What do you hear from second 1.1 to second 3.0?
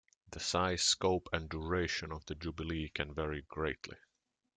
and duration of the jubilee